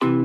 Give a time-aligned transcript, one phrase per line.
[0.00, 0.16] Привет,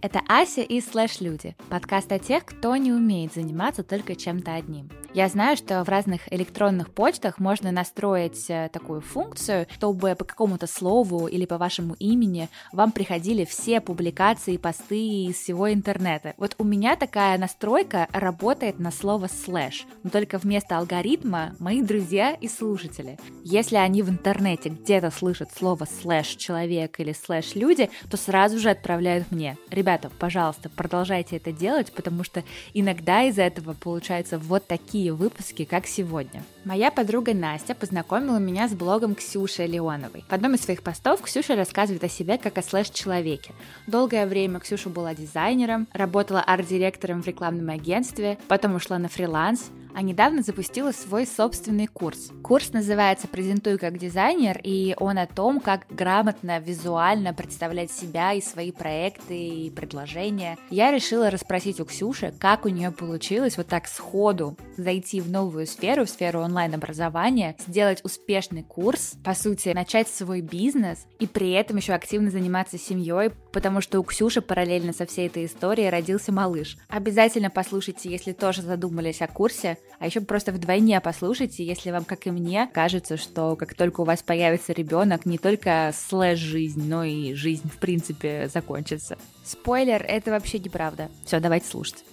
[0.00, 4.88] это Ася и Слэш Люди, подкаст о тех, кто не умеет заниматься только чем-то одним.
[5.14, 10.66] Я знаю, что в разных электронных почтах можно настроить э, такую функцию, чтобы по какому-то
[10.66, 16.34] слову или по вашему имени вам приходили все публикации и посты из всего интернета.
[16.36, 22.32] Вот у меня такая настройка работает на слово слэш, но только вместо алгоритма мои друзья
[22.32, 23.18] и слушатели.
[23.44, 28.68] Если они в интернете где-то слышат слово слэш человек или слэш люди, то сразу же
[28.68, 29.56] отправляют мне.
[29.70, 32.44] Ребята, пожалуйста, продолжайте это делать, потому что
[32.74, 36.42] иногда из этого получаются вот такие такие выпуски, как сегодня.
[36.64, 40.24] Моя подруга Настя познакомила меня с блогом Ксюши Леоновой.
[40.28, 43.52] В одном из своих постов Ксюша рассказывает о себе как о слэш-человеке.
[43.86, 50.02] Долгое время Ксюша была дизайнером, работала арт-директором в рекламном агентстве, потом ушла на фриланс, а
[50.02, 52.30] недавно запустила свой собственный курс.
[52.42, 58.40] Курс называется «Презентуй как дизайнер», и он о том, как грамотно, визуально представлять себя и
[58.40, 60.56] свои проекты и предложения.
[60.70, 65.66] Я решила расспросить у Ксюши, как у нее получилось вот так сходу зайти в новую
[65.66, 71.76] сферу, в сферу онлайн-образования, сделать успешный курс, по сути, начать свой бизнес и при этом
[71.76, 76.76] еще активно заниматься семьей, потому что у Ксюши параллельно со всей этой историей родился малыш.
[76.88, 82.26] Обязательно послушайте, если тоже задумались о курсе, а еще просто вдвойне послушайте, если вам, как
[82.26, 87.34] и мне, кажется, что как только у вас появится ребенок, не только слэш-жизнь, но и
[87.34, 89.18] жизнь в принципе закончится.
[89.44, 91.10] Спойлер, это вообще неправда.
[91.24, 92.04] Все, давайте слушать.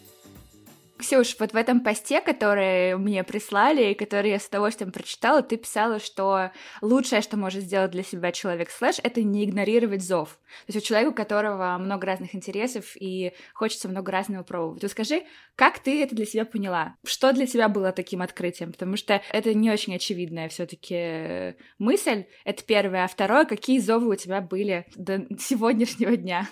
[0.98, 5.58] Ксюш, вот в этом посте, который мне прислали, и который я с удовольствием прочитала, ты
[5.58, 10.40] писала, что лучшее, что может сделать для себя человек слэш, это не игнорировать зов.
[10.66, 14.84] То есть у человека, у которого много разных интересов и хочется много разного пробовать.
[14.84, 15.24] Вот скажи,
[15.56, 16.96] как ты это для себя поняла?
[17.06, 18.72] Что для тебя было таким открытием?
[18.72, 22.26] Потому что это не очень очевидная все таки мысль.
[22.46, 23.04] Это первое.
[23.04, 26.48] А второе, какие зовы у тебя были до сегодняшнего дня?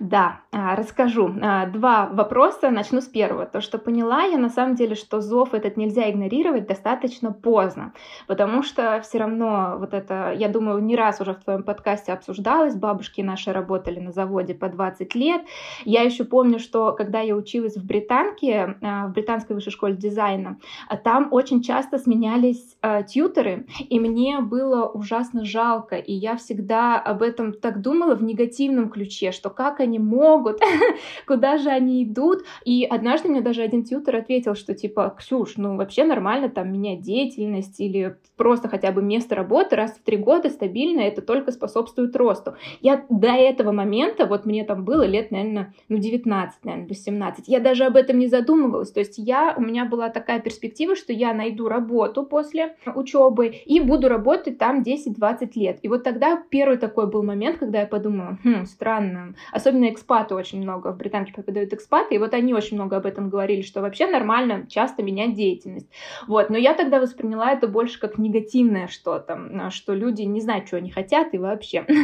[0.00, 1.32] Да, а, расскажу.
[1.40, 2.70] А, два вопроса.
[2.70, 3.46] Начну с первого.
[3.46, 7.92] То, что поняла я на самом деле, что зов этот нельзя игнорировать достаточно поздно,
[8.26, 12.74] потому что все равно вот это, я думаю, не раз уже в твоем подкасте обсуждалось,
[12.74, 15.42] бабушки наши работали на заводе по 20 лет.
[15.84, 20.58] Я еще помню, что когда я училась в Британке, а, в британской высшей школе дизайна,
[21.04, 22.76] там очень часто сменялись
[23.08, 28.88] тьютеры, и мне было ужасно жалко, и я всегда об этом так думала в негативном
[28.88, 30.58] ключе, что как они могут,
[31.26, 32.44] куда же они идут.
[32.64, 37.02] И однажды мне даже один тьютер ответил, что типа, Ксюш, ну вообще нормально там менять
[37.02, 42.16] деятельность или просто хотя бы место работы раз в три года стабильно, это только способствует
[42.16, 42.54] росту.
[42.80, 47.60] Я до этого момента, вот мне там было лет, наверное, ну 19, наверное, 18, я
[47.60, 48.92] даже об этом не задумывалась.
[48.92, 53.78] То есть я, у меня была такая перспектива, что я найду работу после учебы и
[53.78, 55.78] буду работать там 10-20 лет.
[55.82, 60.60] И вот тогда первый такой был момент, когда я подумала, хм, странно, Особенно экспаты очень
[60.60, 64.06] много в Британке преподают экспаты, и вот они очень много об этом говорили, что вообще
[64.06, 65.88] нормально часто менять деятельность.
[66.26, 70.76] Вот, но я тогда восприняла это больше как негативное что-то, что люди не знают, что
[70.76, 71.86] они хотят и вообще.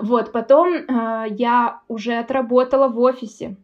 [0.00, 3.56] Вот, потом э, я уже отработала в офисе,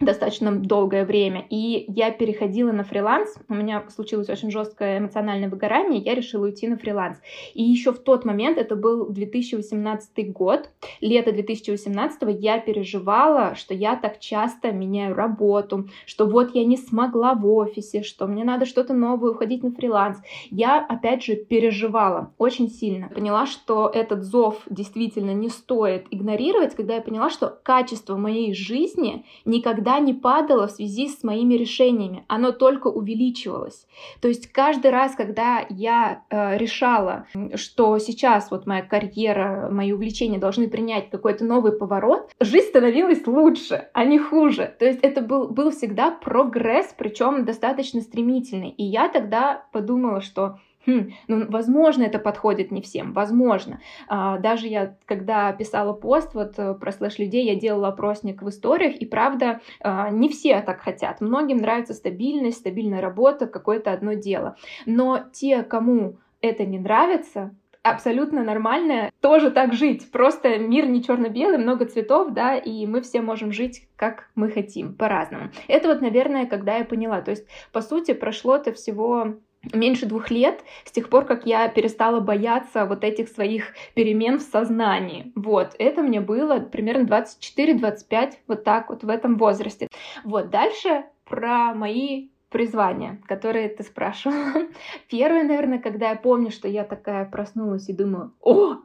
[0.00, 3.34] достаточно долгое время, и я переходила на фриланс.
[3.48, 7.18] У меня случилось очень жесткое эмоциональное выгорание, я решила уйти на фриланс.
[7.54, 13.96] И еще в тот момент, это был 2018 год, лето 2018, я переживала, что я
[13.96, 18.94] так часто меняю работу, что вот я не смогла в офисе, что мне надо что-то
[18.94, 20.18] новое, уходить на фриланс.
[20.50, 23.08] Я, опять же, переживала очень сильно.
[23.08, 29.24] Поняла, что этот зов действительно не стоит игнорировать, когда я поняла, что качество моей жизни
[29.44, 33.86] никогда не падало в связи с моими решениями, оно только увеличивалось.
[34.20, 40.38] То есть каждый раз, когда я э, решала, что сейчас вот моя карьера, мои увлечения
[40.38, 44.74] должны принять какой-то новый поворот, жизнь становилась лучше, а не хуже.
[44.78, 48.70] То есть это был, был всегда прогресс, причем достаточно стремительный.
[48.70, 53.80] И я тогда подумала, что Хм, ну, возможно, это подходит не всем, возможно.
[54.08, 58.96] А, даже я, когда писала пост вот э, про слэш-людей, я делала опросник в историях,
[58.96, 61.20] и правда, а, не все так хотят.
[61.20, 64.56] Многим нравится стабильность, стабильная работа, какое-то одно дело.
[64.84, 70.10] Но те, кому это не нравится, абсолютно нормально тоже так жить.
[70.10, 74.94] Просто мир не черно-белый, много цветов, да, и мы все можем жить, как мы хотим,
[74.94, 75.50] по-разному.
[75.68, 77.20] Это вот, наверное, когда я поняла.
[77.20, 79.36] То есть, по сути, прошло-то всего
[79.72, 84.42] меньше двух лет с тех пор, как я перестала бояться вот этих своих перемен в
[84.42, 85.32] сознании.
[85.34, 89.88] Вот, это мне было примерно 24-25, вот так вот в этом возрасте.
[90.24, 94.68] Вот, дальше про мои призвания, которые ты спрашивала.
[95.10, 98.76] Первое, наверное, когда я помню, что я такая проснулась и думаю, о,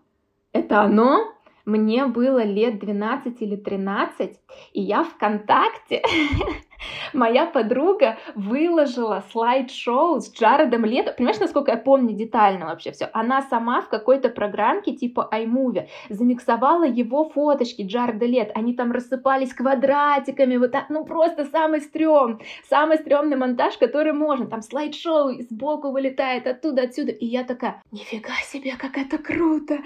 [0.51, 1.33] это оно?
[1.65, 4.39] Мне было лет 12 или 13,
[4.73, 6.01] и я ВКонтакте
[7.13, 11.13] моя подруга выложила слайд-шоу с Джаредом Лето.
[11.17, 13.09] Понимаешь, насколько я помню детально вообще все?
[13.13, 18.51] Она сама в какой-то программке типа iMovie замиксовала его фоточки Джареда Лет.
[18.55, 22.39] Они там рассыпались квадратиками, вот так, ну просто самый стрём,
[22.69, 24.47] самый стрёмный монтаж, который можно.
[24.47, 27.11] Там слайд-шоу сбоку вылетает, оттуда, отсюда.
[27.11, 29.79] И я такая, нифига себе, как это круто!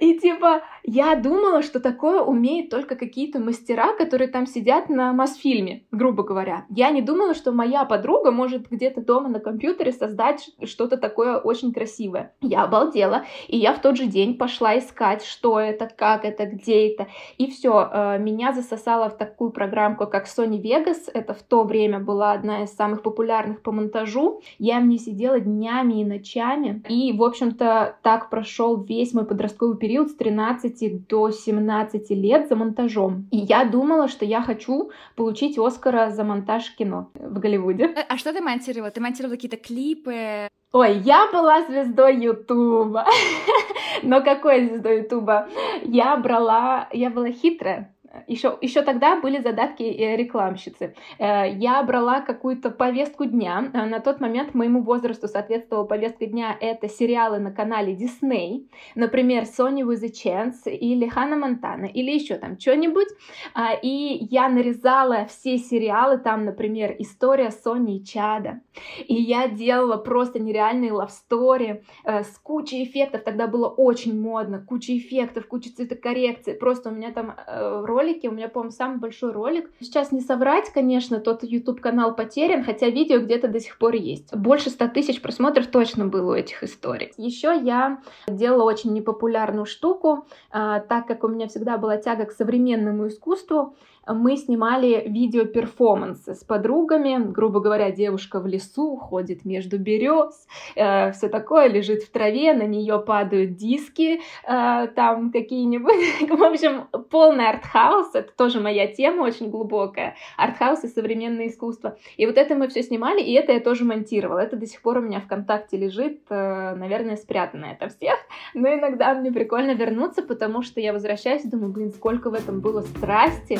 [0.00, 5.84] И типа, я думала, что такое умеют только какие-то мастера, которые там сидят на Мосфильме,
[5.90, 6.66] грубо говоря.
[6.68, 11.72] Я не думала, что моя подруга может где-то дома на компьютере создать что-то такое очень
[11.72, 12.34] красивое.
[12.42, 16.88] Я обалдела, и я в тот же день пошла искать, что это, как это, где
[16.88, 17.06] это.
[17.38, 21.08] И все, э, меня засосало в такую программку, как Sony Vegas.
[21.14, 24.42] Это в то время была одна из самых популярных по монтажу.
[24.58, 26.82] Я в ней сидела днями и ночами.
[26.88, 32.56] И, в общем-то, так прошел весь мой подростковый период с 13 до 17 лет за
[32.56, 33.28] монтажом.
[33.30, 37.84] И я думала, что я хочу получить Оскара за монтаж кино в Голливуде.
[37.84, 38.90] Э, а что ты монтировала?
[38.90, 40.48] Ты монтировала какие-то клипы?
[40.72, 43.06] Ой, я была звездой Ютуба.
[44.02, 45.48] Но какой звездой Ютуба?
[45.84, 47.94] Я брала, я была хитрая
[48.26, 50.94] еще, еще тогда были задатки э, рекламщицы.
[51.18, 53.70] Э, я брала какую-то повестку дня.
[53.72, 59.44] Э, на тот момент моему возрасту соответствовала повестка дня это сериалы на канале Disney, например,
[59.44, 63.08] Sony with a Chance или Ханна Монтана или еще там что-нибудь.
[63.54, 68.60] А, и я нарезала все сериалы, там, например, история Сони и Чада.
[69.06, 73.24] И я делала просто нереальные лавстори с кучей эффектов.
[73.24, 74.64] Тогда было очень модно.
[74.66, 76.54] Куча эффектов, куча цветокоррекции.
[76.54, 78.26] Просто у меня там роль ролики.
[78.26, 79.70] У меня, по-моему, самый большой ролик.
[79.80, 84.34] Сейчас не соврать, конечно, тот YouTube-канал потерян, хотя видео где-то до сих пор есть.
[84.34, 87.12] Больше 100 тысяч просмотров точно было у этих историй.
[87.16, 92.32] Еще я делала очень непопулярную штуку, а, так как у меня всегда была тяга к
[92.32, 93.74] современному искусству
[94.06, 97.32] мы снимали видео-перформансы с подругами.
[97.32, 102.66] Грубо говоря, девушка в лесу ходит между берез, э, все такое, лежит в траве, на
[102.66, 106.28] нее падают диски, э, там какие-нибудь.
[106.30, 108.14] в общем, полный артхаус.
[108.14, 110.16] Это тоже моя тема, очень глубокая.
[110.36, 111.96] Артхаус и современное искусство.
[112.16, 114.38] И вот это мы все снимали, и это я тоже монтировала.
[114.38, 118.16] Это до сих пор у меня ВКонтакте лежит, э, наверное, спрятано это всех.
[118.54, 122.60] Но иногда мне прикольно вернуться, потому что я возвращаюсь и думаю, блин, сколько в этом
[122.60, 123.58] было страсти.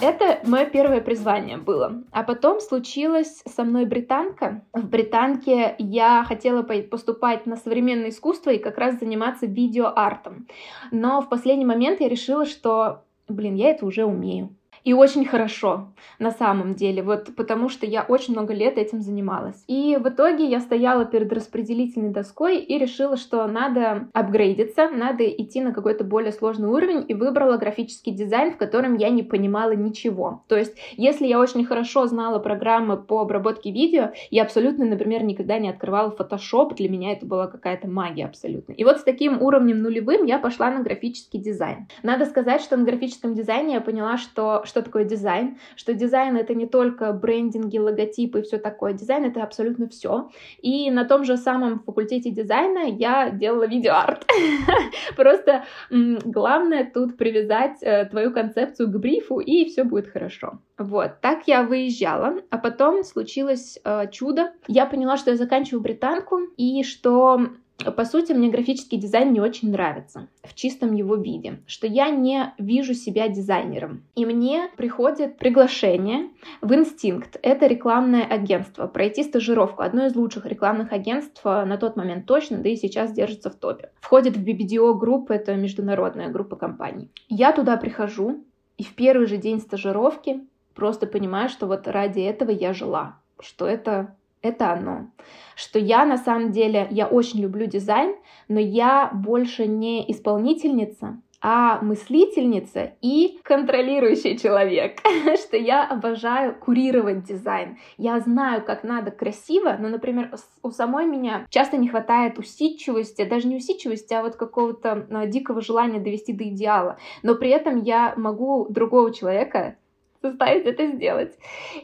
[0.00, 2.02] Это мое первое призвание было.
[2.12, 4.62] А потом случилась со мной британка.
[4.72, 10.46] В британке я хотела поступать на современное искусство и как раз заниматься видеоартом.
[10.90, 14.54] Но в последний момент я решила, что, блин, я это уже умею.
[14.88, 15.88] И очень хорошо,
[16.18, 19.62] на самом деле, вот потому что я очень много лет этим занималась.
[19.66, 25.60] И в итоге я стояла перед распределительной доской и решила, что надо апгрейдиться, надо идти
[25.60, 30.42] на какой-то более сложный уровень, и выбрала графический дизайн, в котором я не понимала ничего.
[30.48, 35.58] То есть, если я очень хорошо знала программы по обработке видео, я абсолютно, например, никогда
[35.58, 38.72] не открывала Photoshop, для меня это была какая-то магия абсолютно.
[38.72, 41.88] И вот с таким уровнем нулевым я пошла на графический дизайн.
[42.02, 46.54] Надо сказать, что на графическом дизайне я поняла, что что такое дизайн, что дизайн это
[46.54, 48.92] не только брендинги, логотипы и все такое.
[48.92, 50.30] Дизайн это абсолютно все.
[50.60, 54.26] И на том же самом факультете дизайна я делала видеоарт.
[55.16, 60.58] Просто главное тут привязать э, твою концепцию к брифу, и все будет хорошо.
[60.78, 64.52] Вот, так я выезжала, а потом случилось э, чудо.
[64.66, 69.70] Я поняла, что я заканчиваю британку, и что по сути, мне графический дизайн не очень
[69.70, 74.02] нравится в чистом его виде, что я не вижу себя дизайнером.
[74.16, 76.30] И мне приходит приглашение
[76.60, 77.38] в Инстинкт.
[77.42, 78.88] Это рекламное агентство.
[78.88, 79.82] Пройти стажировку.
[79.82, 83.90] Одно из лучших рекламных агентств на тот момент точно, да и сейчас держится в топе.
[84.00, 87.10] Входит в BBDO группа, это международная группа компаний.
[87.28, 88.44] Я туда прихожу,
[88.76, 90.40] и в первый же день стажировки
[90.74, 95.10] просто понимаю, что вот ради этого я жила, что это это оно.
[95.54, 98.14] Что я на самом деле, я очень люблю дизайн,
[98.48, 105.00] но я больше не исполнительница, а мыслительница и контролирующий человек,
[105.40, 107.78] что я обожаю курировать дизайн.
[107.96, 113.46] Я знаю, как надо красиво, но, например, у самой меня часто не хватает усидчивости, даже
[113.46, 116.98] не усидчивости, а вот какого-то а, дикого желания довести до идеала.
[117.22, 119.76] Но при этом я могу другого человека
[120.22, 121.36] заставить это сделать.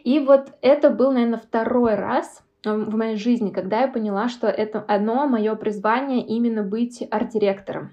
[0.04, 4.80] И вот это был, наверное, второй раз, в моей жизни, когда я поняла, что это
[4.80, 7.92] одно мое призвание именно быть арт-директором.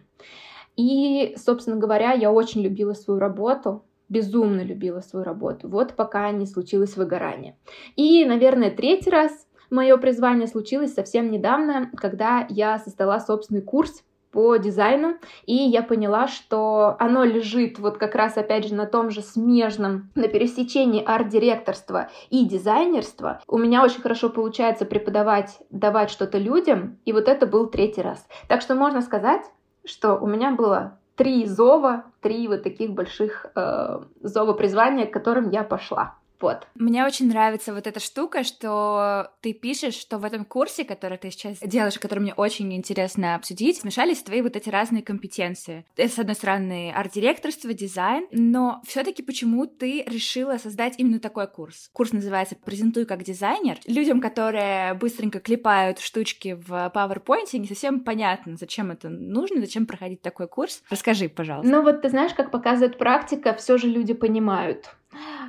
[0.77, 5.67] И, собственно говоря, я очень любила свою работу, безумно любила свою работу.
[5.67, 7.57] Вот пока не случилось выгорание.
[7.95, 9.31] И, наверное, третий раз
[9.69, 16.28] мое призвание случилось совсем недавно, когда я создала собственный курс по дизайну, и я поняла,
[16.28, 22.10] что оно лежит вот как раз опять же на том же смежном, на пересечении арт-директорства
[22.30, 23.42] и дизайнерства.
[23.48, 28.28] У меня очень хорошо получается преподавать, давать что-то людям, и вот это был третий раз.
[28.48, 29.44] Так что можно сказать,
[29.86, 35.50] что у меня было три зова, три вот таких больших э, зова призвания, к которым
[35.50, 36.16] я пошла.
[36.41, 36.67] Вот.
[36.75, 41.31] Мне очень нравится вот эта штука, что ты пишешь, что в этом курсе, который ты
[41.31, 45.86] сейчас делаешь, который мне очень интересно обсудить, смешались твои вот эти разные компетенции.
[45.95, 51.48] Это, с одной стороны, арт-директорство, дизайн, но все таки почему ты решила создать именно такой
[51.48, 51.89] курс?
[51.93, 53.77] Курс называется «Презентуй как дизайнер».
[53.86, 60.21] Людям, которые быстренько клепают штучки в PowerPoint, не совсем понятно, зачем это нужно, зачем проходить
[60.21, 60.83] такой курс.
[60.89, 61.71] Расскажи, пожалуйста.
[61.71, 64.95] Ну вот ты знаешь, как показывает практика, все же люди понимают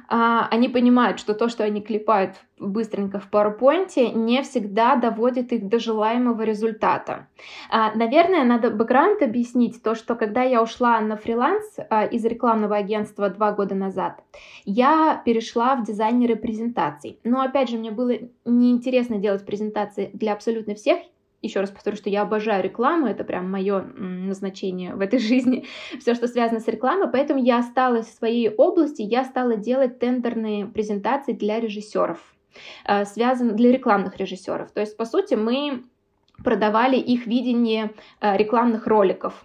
[0.08, 5.78] они понимают, что то, что они клепают быстренько в PowerPoint, не всегда доводит их до
[5.78, 7.28] желаемого результата.
[7.70, 12.76] А, наверное, надо бэкграунд объяснить, то, что когда я ушла на фриланс а, из рекламного
[12.76, 14.22] агентства два года назад,
[14.64, 17.18] я перешла в дизайнеры презентаций.
[17.24, 18.12] Но опять же, мне было
[18.44, 21.00] неинтересно делать презентации для абсолютно всех,
[21.42, 25.66] еще раз повторю, что я обожаю рекламу, это прям мое назначение в этой жизни,
[26.00, 30.66] все, что связано с рекламой, поэтому я осталась в своей области, я стала делать тендерные
[30.66, 32.18] презентации для режиссеров,
[32.86, 34.70] э, связан для рекламных режиссеров.
[34.70, 35.84] То есть, по сути, мы
[36.42, 39.44] продавали их видение э, рекламных роликов.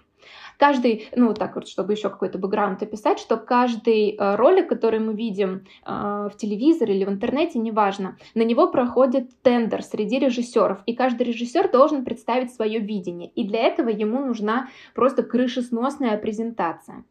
[0.58, 5.00] Каждый, ну вот так вот, чтобы еще какой-то бэкграунд описать, что каждый э, ролик, который
[5.00, 10.80] мы видим э, в телевизоре или в интернете, неважно, на него проходит тендер среди режиссеров,
[10.88, 17.04] и каждый режиссер должен представить свое видение, и для этого ему нужна просто крышесносная презентация.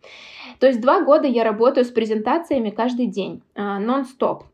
[0.59, 4.45] То есть два года я работаю с презентациями каждый день, э, нон-стоп,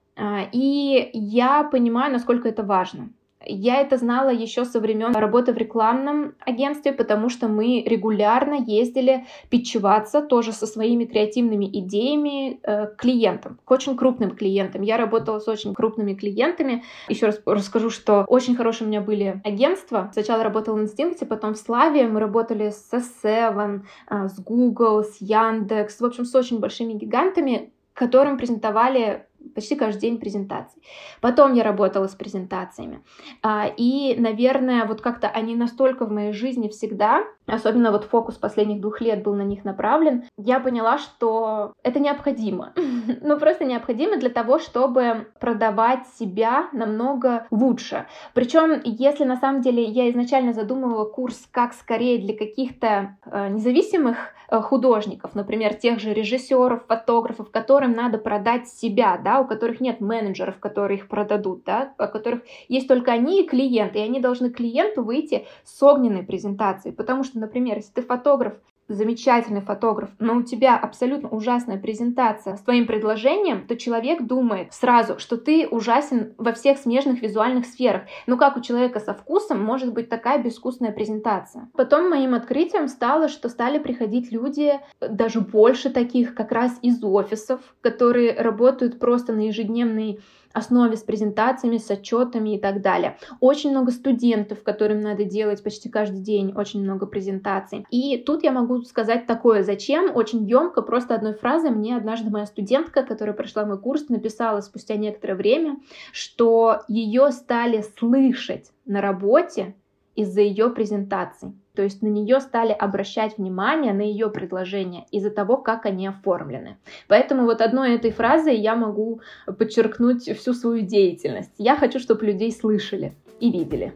[0.53, 3.09] и я понимаю, насколько это важно.
[3.47, 9.27] Я это знала еще со времен работы в рекламном агентстве, потому что мы регулярно ездили
[9.51, 14.83] питчеваться тоже со своими креативными идеями э, клиентам, к очень крупным клиентам.
[14.83, 16.85] Я работала с очень крупными клиентами.
[17.09, 20.11] Еще раз расскажу, что очень хорошие у меня были агентства.
[20.13, 22.07] Сначала работала в Инстинкте, потом в Славе.
[22.07, 22.91] Мы работали с
[23.23, 29.77] Seven, э, с Google, с Яндекс, в общем, с очень большими гигантами, которым презентовали почти
[29.77, 30.83] каждый день презентаций.
[31.21, 33.03] Потом я работала с презентациями.
[33.43, 38.81] А, и, наверное, вот как-то они настолько в моей жизни всегда, особенно вот фокус последних
[38.81, 42.73] двух лет был на них направлен, я поняла, что это необходимо.
[43.23, 48.07] ну, просто необходимо для того, чтобы продавать себя намного лучше.
[48.35, 54.17] Причем, если на самом деле я изначально задумывала курс как скорее для каких-то э, независимых
[54.49, 60.01] э, художников, например, тех же режиссеров, фотографов, которым надо продать себя, да, у которых нет
[60.01, 64.51] менеджеров, которые их продадут, да, у которых есть только они и клиенты, и они должны
[64.51, 68.55] клиенту выйти с огненной презентацией, потому что, например, если ты фотограф,
[68.95, 75.19] замечательный фотограф, но у тебя абсолютно ужасная презентация с твоим предложением, то человек думает сразу,
[75.19, 78.03] что ты ужасен во всех смежных визуальных сферах.
[78.27, 81.69] Ну как у человека со вкусом может быть такая безвкусная презентация?
[81.77, 87.61] Потом моим открытием стало, что стали приходить люди, даже больше таких, как раз из офисов,
[87.81, 90.21] которые работают просто на ежедневной
[90.53, 93.19] основе с презентациями, с отчетами и так далее.
[93.41, 97.87] Очень много студентов, которым надо делать почти каждый день очень много презентаций.
[97.91, 102.47] И тут я могу сказать такое, зачем, очень емко, просто одной фразой мне однажды моя
[102.47, 105.77] студентка, которая прошла мой курс, написала спустя некоторое время,
[106.13, 109.75] что ее стали слышать на работе
[110.15, 111.53] из-за ее презентаций.
[111.75, 116.77] То есть на нее стали обращать внимание, на ее предложения из-за того, как они оформлены.
[117.09, 121.53] Поэтому вот одной этой фразой я могу подчеркнуть всю свою деятельность.
[121.57, 123.95] Я хочу, чтобы людей слышали и видели.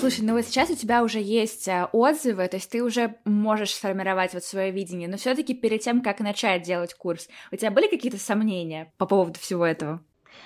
[0.00, 3.74] Слушай, ну вот сейчас у тебя уже есть э, отзывы, то есть ты уже можешь
[3.74, 7.86] сформировать вот свое видение, но все-таки перед тем, как начать делать курс, у тебя были
[7.86, 10.02] какие-то сомнения по поводу всего этого?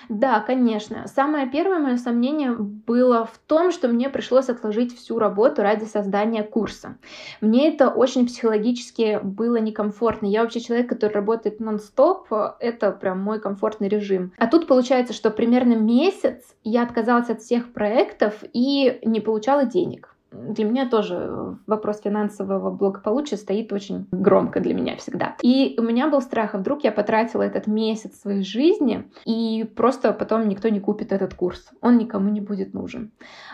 [0.09, 1.07] Да, конечно.
[1.07, 6.43] Самое первое мое сомнение было в том, что мне пришлось отложить всю работу ради создания
[6.43, 6.97] курса.
[7.41, 10.27] Мне это очень психологически было некомфортно.
[10.27, 12.29] Я вообще человек, который работает нон-стоп,
[12.61, 14.33] это прям мой комфортный режим.
[14.39, 20.14] А тут получается, что примерно месяц я отказалась от всех проектов и не получала денег
[20.35, 25.37] для меня тоже вопрос финансового благополучия стоит очень громко для меня всегда.
[25.43, 30.13] И у меня был страх, а вдруг я потратила этот месяц своей жизни, и просто
[30.13, 33.11] потом никто не купит этот курс, он никому не будет нужен.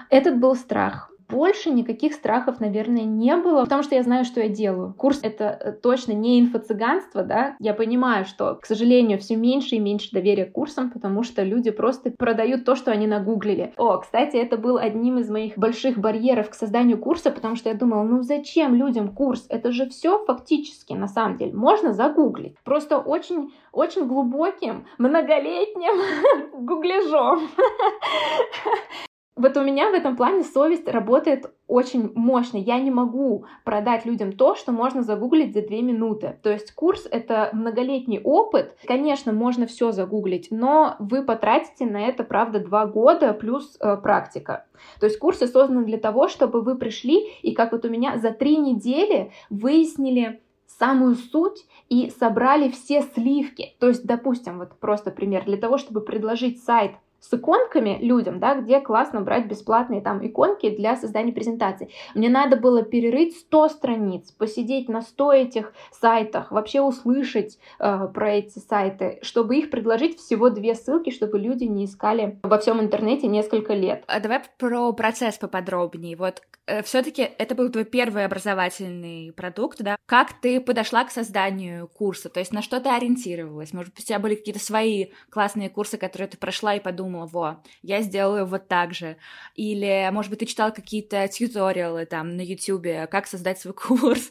[0.09, 1.10] Этот был страх.
[1.31, 4.95] Больше никаких страхов, наверное, не было, потому что я знаю, что я делаю.
[4.97, 7.57] Курс— это э, точно не инфо-цыганство, да.
[7.59, 11.71] Я понимаю, что, к сожалению, все меньше и меньше доверия к курсам, потому что люди
[11.71, 13.73] просто продают то, что они нагуглили.
[13.77, 17.75] О, кстати, это был одним из моих больших барьеров к созданию курса, потому что я
[17.75, 19.47] думала, ну зачем людям курс?
[19.49, 22.57] Это же все фактически, на самом деле, можно загуглить.
[22.65, 27.49] Просто очень, очень глубоким, многолетним гугляжом.
[29.37, 32.59] Вот у меня в этом плане совесть работает очень мощно.
[32.59, 36.39] Я не могу продать людям то, что можно загуглить за две минуты.
[36.43, 38.77] То есть курс— это многолетний опыт.
[38.87, 44.67] Конечно, можно все загуглить, но вы потратите на это, правда, два года плюс э, практика.
[44.99, 48.33] То есть курсы созданы для того, чтобы вы пришли и, как вот у меня, за
[48.33, 53.75] три недели выяснили самую суть и собрали все сливки.
[53.79, 58.55] То есть, допустим, вот просто пример, для того, чтобы предложить сайт с иконками людям, да,
[58.55, 61.91] где классно брать бесплатные там иконки для создания презентаций.
[62.15, 68.33] Мне надо было перерыть 100 страниц, посидеть на 100 этих сайтах, вообще услышать э, про
[68.33, 73.27] эти сайты, чтобы их предложить всего две ссылки, чтобы люди не искали во всем интернете
[73.27, 74.05] несколько лет.
[74.07, 76.17] А давай про процесс поподробнее.
[76.17, 79.97] Вот э, все-таки это был твой первый образовательный продукт, да?
[80.07, 82.29] Как ты подошла к созданию курса?
[82.29, 83.73] То есть на что ты ориентировалась?
[83.73, 87.26] Может быть, у тебя были какие-то свои классные курсы, которые ты прошла и подумала, подумала,
[87.26, 89.17] во, я сделаю вот так же.
[89.57, 94.31] Или, может быть, ты читал какие-то тьюториалы там на YouTube, как создать свой курс.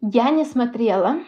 [0.00, 1.18] Я не смотрела,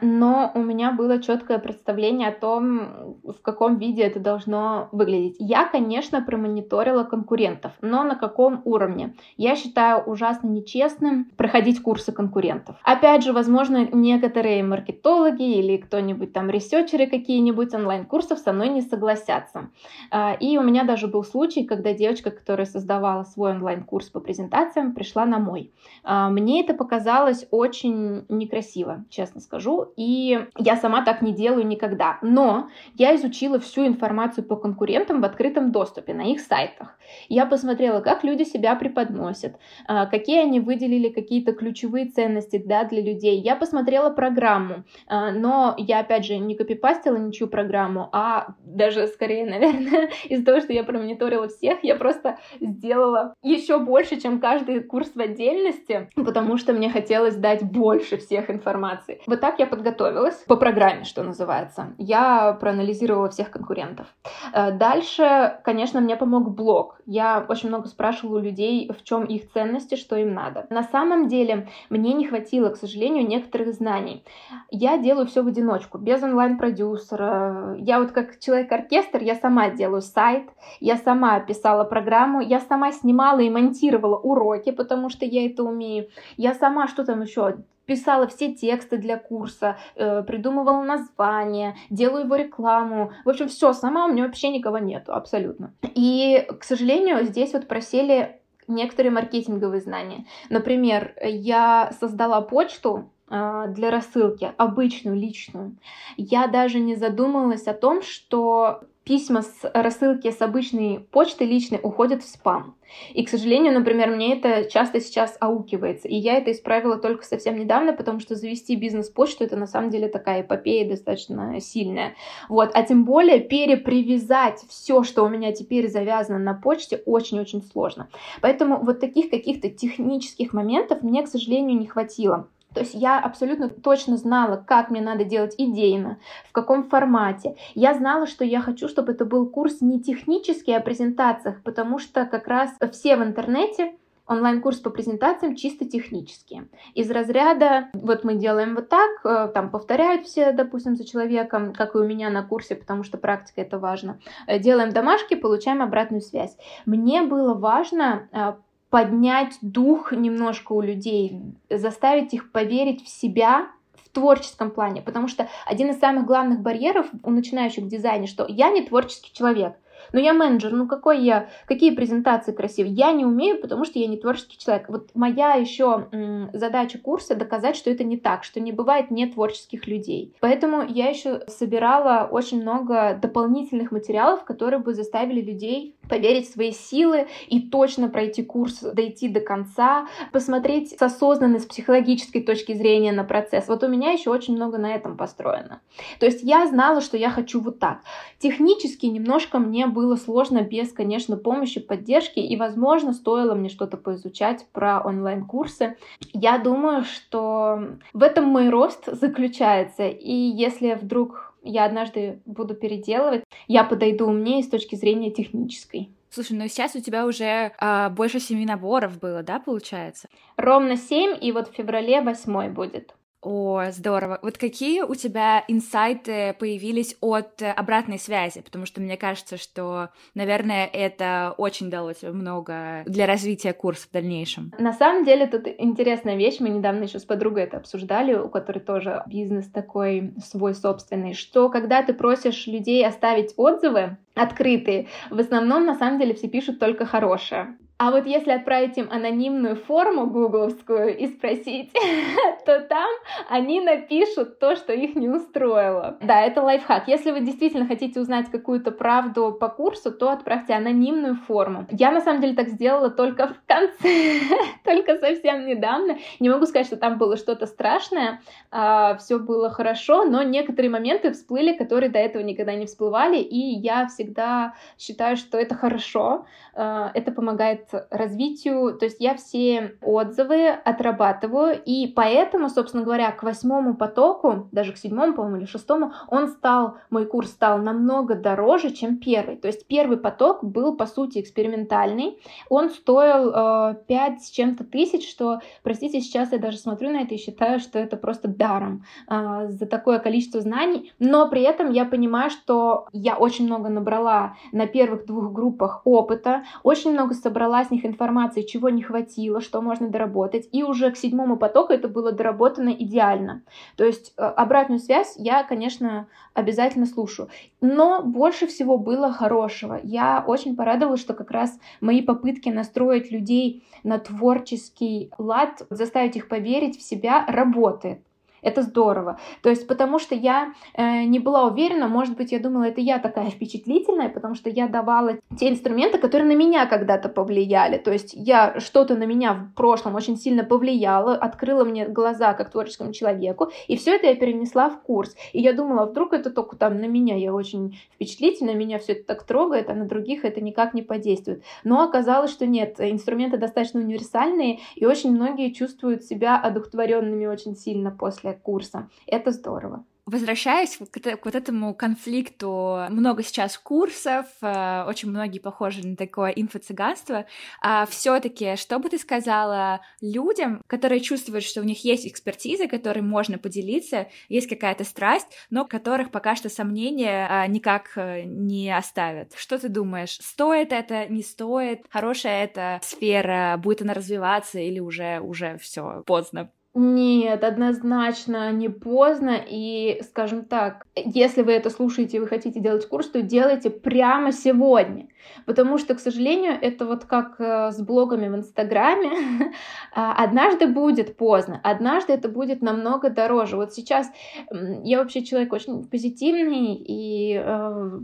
[0.00, 5.36] но у меня было четкое представление о том, в каком виде это должно выглядеть.
[5.38, 9.14] Я, конечно, промониторила конкурентов, но на каком уровне?
[9.36, 12.76] Я считаю ужасно нечестным проходить курсы конкурентов.
[12.82, 19.70] Опять же, возможно, некоторые маркетологи или кто-нибудь там ресерчеры какие-нибудь онлайн-курсов со мной не согласятся.
[20.10, 24.94] Э, и у меня даже был случай, когда девочка, которая создавала свой онлайн-курс по презентациям,
[24.94, 25.72] пришла на мой.
[26.04, 32.18] Э, мне это показалось очень некрасиво, честно скажу, и я сама так не делаю никогда.
[32.22, 36.98] Но я изучила всю информацию по конкурентам в открытом доступе на их сайтах.
[37.28, 43.02] Я посмотрела, как люди себя преподносят, а, какие они выделили какие-то ключевые ценности да, для
[43.02, 43.40] людей.
[43.40, 49.46] Я посмотрела программу, а, но я, опять же, не копипастила ничью программу, а даже скорее,
[49.50, 55.10] наверное, из-за того, что я промониторила всех, я просто сделала еще больше, чем каждый курс
[55.14, 59.20] в отдельности, потому что мне хотелось дать больше всех информации.
[59.32, 61.94] Вот так я подготовилась по программе, что называется.
[61.96, 64.06] Я проанализировала всех конкурентов.
[64.52, 67.00] Э, дальше, конечно, мне помог блог.
[67.06, 70.66] Я очень много спрашивала у людей, в чем их ценности, что им надо.
[70.68, 74.22] На самом деле, мне не хватило, к сожалению, некоторых знаний.
[74.70, 77.76] Я делаю все в одиночку, без онлайн-продюсера.
[77.78, 83.38] Я вот как человек-оркестр, я сама делаю сайт, я сама писала программу, я сама снимала
[83.38, 86.08] и монтировала уроки, потому что я это умею.
[86.36, 87.56] Я сама что там еще
[87.92, 93.12] писала все тексты для курса, э, придумывала название, делаю его рекламу.
[93.26, 95.74] В общем, все сама, у меня вообще никого нету, абсолютно.
[95.94, 100.24] И, к сожалению, здесь вот просели некоторые маркетинговые знания.
[100.48, 105.76] Например, я создала почту э, для рассылки, обычную, личную.
[106.16, 112.22] Я даже не задумывалась о том, что письма с рассылки с обычной почты личной уходят
[112.22, 112.76] в спам.
[113.14, 116.08] И, к сожалению, например, мне это часто сейчас аукивается.
[116.08, 120.08] И я это исправила только совсем недавно, потому что завести бизнес-почту это на самом деле
[120.08, 122.14] такая эпопея достаточно сильная.
[122.48, 122.70] Вот.
[122.74, 128.08] А тем более перепривязать все, что у меня теперь завязано на почте, очень-очень сложно.
[128.40, 132.48] Поэтому вот таких каких-то технических моментов мне, к сожалению, не хватило.
[132.74, 137.56] То есть я абсолютно точно знала, как мне надо делать идейно, в каком формате.
[137.74, 141.98] Я знала, что я хочу, чтобы это был курс не технический, а о презентациях, потому
[141.98, 143.94] что как раз все в интернете
[144.26, 146.68] онлайн-курс по презентациям чисто технические.
[146.94, 151.94] Из разряда, вот мы делаем вот так, э, там повторяют все, допустим, за человеком, как
[151.94, 154.18] и у меня на курсе, потому что практика это важно.
[154.46, 156.56] Э, делаем домашки, получаем обратную связь.
[156.86, 158.54] Мне было важно э,
[158.92, 165.48] поднять дух немножко у людей, заставить их поверить в себя в творческом плане, потому что
[165.64, 169.76] один из самых главных барьеров у начинающих в дизайне, что я не творческий человек.
[170.12, 172.92] Но я менеджер, ну какой я, какие презентации красивые.
[172.94, 174.88] Я не умею, потому что я не творческий человек.
[174.88, 176.08] Вот моя еще
[176.52, 180.34] задача курса доказать, что это не так, что не бывает не творческих людей.
[180.40, 186.72] Поэтому я еще собирала очень много дополнительных материалов, которые бы заставили людей поверить в свои
[186.72, 193.12] силы и точно пройти курс, дойти до конца, посмотреть с осознанной, с психологической точки зрения
[193.12, 193.66] на процесс.
[193.66, 195.80] Вот у меня еще очень много на этом построено.
[196.20, 198.00] То есть я знала, что я хочу вот так.
[198.38, 204.66] Технически немножко мне было сложно без, конечно, помощи, поддержки, и, возможно, стоило мне что-то поизучать
[204.72, 205.96] про онлайн-курсы.
[206.34, 213.44] Я думаю, что в этом мой рост заключается, и если вдруг я однажды буду переделывать,
[213.68, 216.10] я подойду умнее с точки зрения технической.
[216.30, 220.28] Слушай, ну сейчас у тебя уже а, больше семи наборов было, да, получается?
[220.56, 223.14] Ровно семь, и вот в феврале восьмой будет.
[223.42, 224.38] О, здорово.
[224.40, 228.60] Вот какие у тебя инсайты появились от э, обратной связи?
[228.60, 234.12] Потому что мне кажется, что, наверное, это очень дало тебе много для развития курса в
[234.12, 234.72] дальнейшем.
[234.78, 236.60] На самом деле, тут интересная вещь.
[236.60, 241.68] Мы недавно еще с подругой это обсуждали, у которой тоже бизнес такой свой собственный, что
[241.68, 245.08] когда ты просишь людей оставить отзывы, открытые.
[245.30, 247.76] В основном, на самом деле, все пишут только хорошее.
[248.04, 251.92] А вот если отправить им анонимную форму гугловскую и спросить,
[252.66, 253.08] то там
[253.48, 256.16] они напишут то, что их не устроило.
[256.20, 257.06] Да, это лайфхак.
[257.06, 261.86] Если вы действительно хотите узнать какую-то правду по курсу, то отправьте анонимную форму.
[261.92, 264.40] Я на самом деле так сделала только в конце,
[264.84, 266.18] только совсем недавно.
[266.40, 268.40] Не могу сказать, что там было что-то страшное,
[268.72, 273.58] а, все было хорошо, но некоторые моменты всплыли, которые до этого никогда не всплывали, и
[273.58, 280.68] я всегда считаю, что это хорошо, а, это помогает развитию, то есть я все отзывы
[280.68, 286.48] отрабатываю, и поэтому, собственно говоря, к восьмому потоку, даже к седьмому, по-моему, или шестому, он
[286.48, 289.56] стал, мой курс стал намного дороже, чем первый.
[289.56, 295.28] То есть первый поток был, по сути, экспериментальный, он стоил э, 5 с чем-то тысяч,
[295.28, 299.68] что, простите, сейчас я даже смотрю на это и считаю, что это просто даром э,
[299.68, 304.86] за такое количество знаний, но при этом я понимаю, что я очень много набрала на
[304.86, 310.68] первых двух группах опыта, очень много собрала них информации, чего не хватило, что можно доработать,
[310.72, 313.62] и уже к седьмому потоку это было доработано идеально.
[313.96, 317.48] То есть э, обратную связь я, конечно, обязательно слушаю.
[317.80, 320.00] Но больше всего было хорошего.
[320.02, 326.48] Я очень порадовалась, что как раз мои попытки настроить людей на творческий лад, заставить их
[326.48, 328.20] поверить в себя, работает.
[328.62, 329.40] Это здорово.
[329.62, 333.18] То есть, потому что я э, не была уверена, может быть, я думала, это я
[333.18, 337.98] такая впечатлительная, потому что я давала те инструменты, которые на меня когда-то повлияли.
[337.98, 342.70] То есть, я что-то на меня в прошлом очень сильно повлияло, открыла мне глаза как
[342.70, 345.34] творческому человеку, и все это я перенесла в курс.
[345.52, 349.24] И я думала, вдруг это только там на меня, я очень впечатлительная, меня все это
[349.24, 351.64] так трогает, а на других это никак не подействует.
[351.82, 358.12] Но оказалось, что нет, инструменты достаточно универсальные, и очень многие чувствуют себя одухотворенными очень сильно
[358.12, 359.08] после курса.
[359.26, 360.04] Это здорово.
[360.24, 367.46] Возвращаясь к, вот этому конфликту, много сейчас курсов, э, очень многие похожи на такое инфо-цыганство,
[367.80, 373.20] а все-таки, что бы ты сказала людям, которые чувствуют, что у них есть экспертиза, которой
[373.20, 379.54] можно поделиться, есть какая-то страсть, но которых пока что сомнения а, никак э, не оставят?
[379.56, 385.40] Что ты думаешь, стоит это, не стоит, хорошая эта сфера, будет она развиваться или уже,
[385.40, 386.70] уже все поздно?
[386.94, 389.58] Нет, однозначно не поздно.
[389.66, 394.52] И, скажем так, если вы это слушаете и вы хотите делать курс, то делайте прямо
[394.52, 395.28] сегодня.
[395.64, 399.30] Потому что, к сожалению, это вот как э, с блогами в Инстаграме.
[400.14, 403.76] А, однажды будет поздно, однажды это будет намного дороже.
[403.76, 404.30] Вот сейчас
[404.70, 407.64] я вообще человек очень позитивный и э,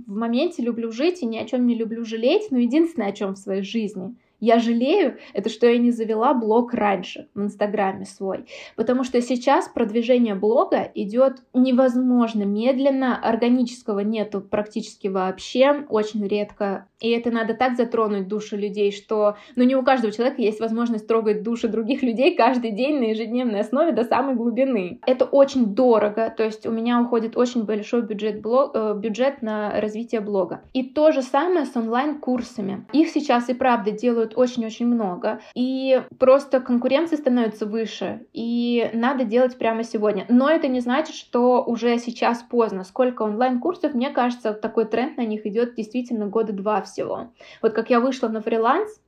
[0.07, 3.35] в моменте люблю жить и ни о чем не люблю жалеть, но единственное, о чем
[3.35, 8.47] в своей жизни— я жалею, это что я не завела блог раньше в Инстаграме свой,
[8.77, 17.11] потому что сейчас продвижение блога идет невозможно медленно, органического нету практически вообще, очень редко, и
[17.11, 21.43] это надо так затронуть души людей, что, ну, не у каждого человека есть возможность трогать
[21.43, 25.01] души других людей каждый день на ежедневной основе до самой глубины.
[25.07, 29.81] Это очень дорого, то есть у меня уходит очень большой бюджет, блог, э, бюджет на
[29.81, 30.63] развитие блога.
[30.73, 32.87] И то же самое с онлайн-курсами.
[32.93, 39.25] Их сейчас и правда делают делают очень-очень много, и просто конкуренция становится выше, и надо
[39.25, 40.27] делать прямо сегодня.
[40.29, 42.85] Но это не значит, что уже сейчас поздно.
[42.85, 47.33] Сколько онлайн-курсов, мне кажется, такой тренд на них идет действительно года два всего.
[47.63, 49.01] Вот как я вышла на фриланс,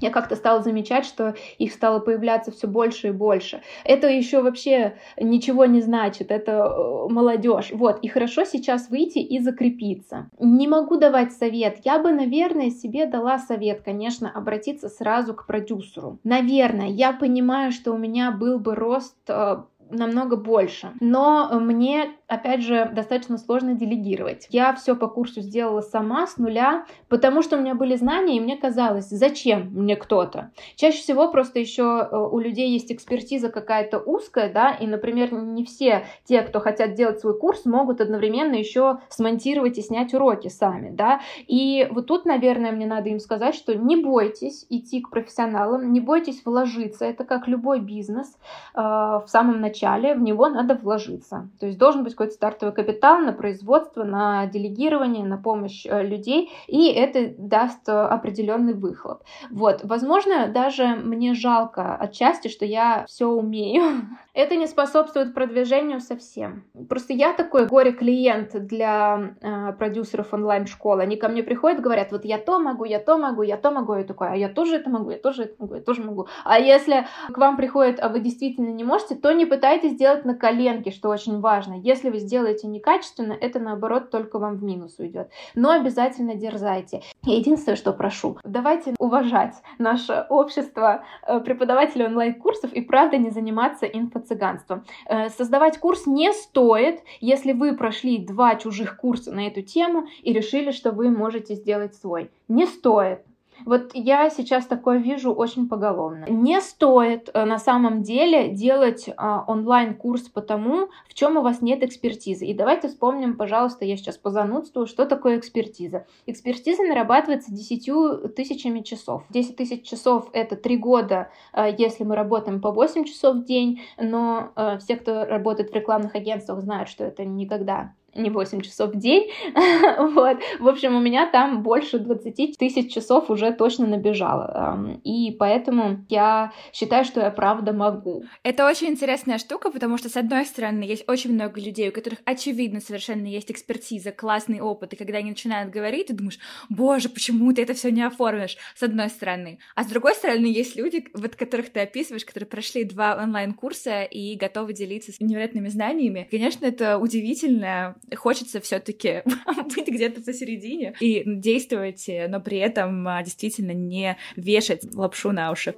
[0.00, 3.62] я как-то стала замечать, что их стало появляться все больше и больше.
[3.84, 7.70] Это еще вообще ничего не значит, это э, молодежь.
[7.72, 10.28] Вот, и хорошо сейчас выйти и закрепиться.
[10.38, 11.78] Не могу давать совет.
[11.84, 16.18] Я бы, наверное, себе дала совет, конечно, обратиться сразу к продюсеру.
[16.24, 20.92] Наверное, я понимаю, что у меня был бы рост э, намного больше.
[21.00, 24.46] Но мне опять же, достаточно сложно делегировать.
[24.50, 28.40] Я все по курсу сделала сама с нуля, потому что у меня были знания, и
[28.40, 30.50] мне казалось, зачем мне кто-то.
[30.76, 35.64] Чаще всего просто еще э, у людей есть экспертиза какая-то узкая, да, и, например, не
[35.64, 40.90] все те, кто хотят делать свой курс, могут одновременно еще смонтировать и снять уроки сами,
[40.90, 41.20] да.
[41.46, 46.00] И вот тут, наверное, мне надо им сказать, что не бойтесь идти к профессионалам, не
[46.00, 47.04] бойтесь вложиться.
[47.04, 48.38] Это как любой бизнес.
[48.74, 51.48] Э, в самом начале в него надо вложиться.
[51.60, 56.50] То есть должен быть какой-то стартовый капитал на производство, на делегирование, на помощь э, людей,
[56.66, 59.22] и это даст определенный выхлоп.
[59.50, 63.82] Вот, возможно, даже мне жалко отчасти, что я все умею.
[64.34, 66.64] Это не способствует продвижению совсем.
[66.88, 71.02] Просто я такой горе-клиент для э, продюсеров онлайн-школы.
[71.02, 73.94] Они ко мне приходят, говорят, вот я то могу, я то могу, я то могу,
[73.94, 76.26] я такой, а я тоже это могу, я тоже это могу, я тоже могу.
[76.44, 80.34] А если к вам приходит, а вы действительно не можете, то не пытайтесь сделать на
[80.34, 81.74] коленке, что очень важно.
[81.74, 85.30] Если вы сделаете некачественно, это наоборот только вам в минус уйдет.
[85.54, 87.02] Но обязательно дерзайте.
[87.22, 94.84] Единственное, что прошу, давайте уважать наше общество э, преподавателей онлайн-курсов и правда не заниматься инфо-цыганством.
[95.06, 100.32] Э, создавать курс не стоит, если вы прошли два чужих курса на эту тему и
[100.32, 102.30] решили, что вы можете сделать свой.
[102.48, 103.20] Не стоит.
[103.64, 106.26] Вот я сейчас такое вижу очень поголовно.
[106.28, 111.62] Не стоит э, на самом деле делать а, онлайн-курс по тому, в чем у вас
[111.62, 112.46] нет экспертизы.
[112.46, 116.06] И давайте вспомним, пожалуйста, я сейчас по занудству, что такое экспертиза.
[116.26, 119.24] Экспертиза нарабатывается 10 тысячами часов.
[119.30, 123.82] 10 тысяч часов это 3 года, э, если мы работаем по 8 часов в день,
[123.98, 128.94] но э, все, кто работает в рекламных агентствах, знают, что это никогда не 8 часов
[128.94, 129.30] в день.
[129.98, 130.38] вот.
[130.60, 134.98] В общем, у меня там больше 20 тысяч часов уже точно набежало.
[135.04, 138.24] И поэтому я считаю, что я правда могу.
[138.42, 142.20] Это очень интересная штука, потому что, с одной стороны, есть очень много людей, у которых,
[142.24, 147.52] очевидно, совершенно есть экспертиза, классный опыт, и когда они начинают говорить, ты думаешь, боже, почему
[147.52, 149.58] ты это все не оформишь, с одной стороны.
[149.74, 154.36] А с другой стороны, есть люди, вот которых ты описываешь, которые прошли два онлайн-курса и
[154.36, 156.28] готовы делиться с невероятными знаниями.
[156.30, 159.22] Конечно, это удивительно, хочется все-таки
[159.76, 165.74] быть где-то посередине и действовать, но при этом а, действительно не вешать лапшу на уши.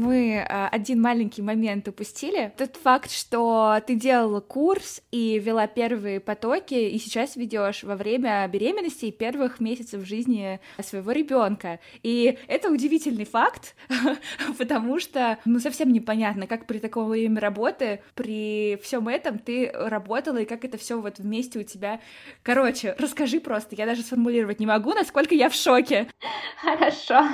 [0.00, 2.52] Мы а, один маленький момент упустили.
[2.56, 8.48] Тот факт, что ты делала курс и вела первые потоки, и сейчас ведешь во время
[8.48, 11.80] беременности и первых месяцев жизни своего ребенка.
[12.02, 13.74] И это удивительный факт,
[14.58, 20.38] потому что, ну, совсем непонятно, как при таком время работы, при всем этом ты работала,
[20.38, 22.00] и как это все вот вместе у тебя.
[22.42, 26.08] Короче, расскажи просто, я даже сформулировать не могу, насколько я в шоке.
[26.60, 27.20] Хорошо.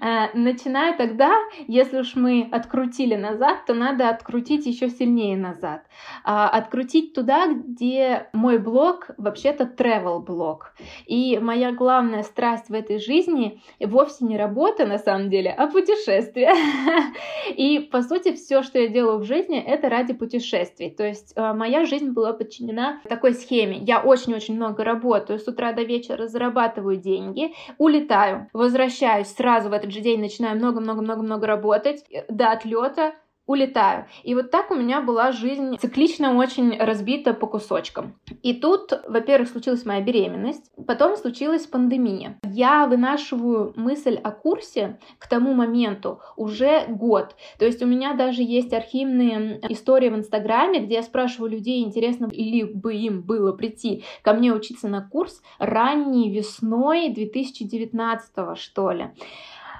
[0.00, 1.32] Э, начинаю тогда,
[1.66, 5.82] если уж мы открутили назад, то надо открутить еще сильнее назад.
[6.24, 10.72] А, открутить туда, где мой блог вообще-то travel блог.
[11.06, 16.54] И моя главная страсть в этой жизни вовсе не работа на самом деле, а путешествия.
[17.56, 20.90] И по сути все, что я делаю в жизни, это ради путешествий.
[20.90, 23.78] То есть э, моя жизнь была подчинена такой схеме.
[23.78, 29.90] Я очень-очень много работаю, с утра до вечера зарабатываю деньги, улетаю, возвращаюсь сразу в этот
[29.90, 33.14] же день, начинаю много-много-много-много работать до отлета,
[33.48, 34.04] улетаю.
[34.22, 38.14] И вот так у меня была жизнь циклично очень разбита по кусочкам.
[38.42, 42.38] И тут, во-первых, случилась моя беременность, потом случилась пандемия.
[42.44, 47.36] Я вынашиваю мысль о курсе к тому моменту уже год.
[47.58, 52.28] То есть у меня даже есть архивные истории в Инстаграме, где я спрашиваю людей, интересно
[52.30, 59.10] ли бы им было прийти ко мне учиться на курс ранней весной 2019 что ли.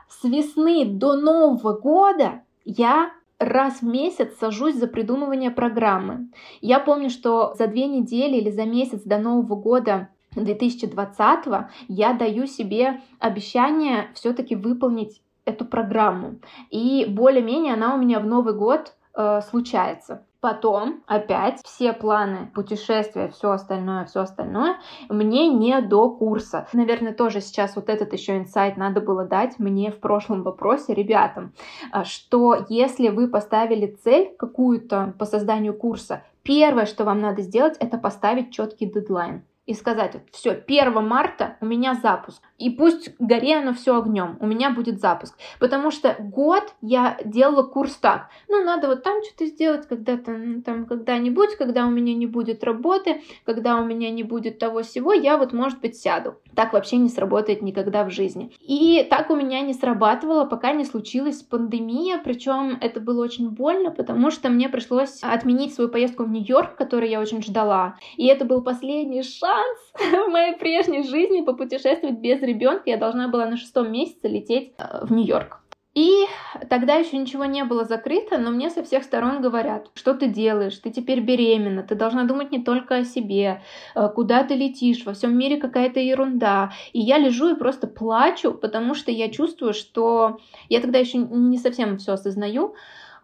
[0.09, 6.29] С весны до Нового года я раз в месяц сажусь за придумывание программы.
[6.61, 12.47] Я помню, что за две недели или за месяц до Нового года 2020 я даю
[12.47, 16.40] себе обещание все-таки выполнить эту программу.
[16.71, 20.27] И более-менее она у меня в Новый год э, случается.
[20.40, 24.77] Потом опять все планы, путешествия, все остальное, все остальное
[25.09, 26.68] мне не до курса.
[26.72, 31.53] Наверное, тоже сейчас вот этот еще инсайт надо было дать мне в прошлом вопросе ребятам,
[31.90, 37.77] а, что если вы поставили цель какую-то по созданию курса, первое, что вам надо сделать,
[37.81, 42.42] это поставить четкий дедлайн и сказать, вот, все, 1 марта у меня запуск.
[42.59, 45.38] И пусть горе оно все огнем, у меня будет запуск.
[45.61, 48.29] Потому что год я делала курс так.
[48.49, 53.23] Ну, надо вот там что-то сделать когда-то, там, когда-нибудь, когда у меня не будет работы,
[53.44, 56.37] когда у меня не будет того всего, я вот, может быть, сяду.
[56.55, 58.53] Так вообще не сработает никогда в жизни.
[58.61, 63.90] И так у меня не срабатывало, пока не случилась пандемия, причем это было очень больно,
[63.90, 67.97] потому что мне пришлось отменить свою поездку в Нью-Йорк, которую я очень ждала.
[68.16, 72.84] И это был последний шанс в моей прежней жизни попутешествовать без ребенка.
[72.87, 75.61] Я должна была на шестом месяце лететь э, в Нью-Йорк.
[75.98, 76.26] И
[76.70, 80.78] тогда еще ничего не было закрыто, но мне со всех сторон говорят, что ты делаешь,
[80.78, 83.62] ты теперь беременна, ты должна думать не только о себе,
[83.96, 86.70] э, куда ты летишь, во всем мире какая-то ерунда.
[86.92, 91.58] И я лежу и просто плачу, потому что я чувствую, что я тогда еще не
[91.58, 92.76] совсем все осознаю,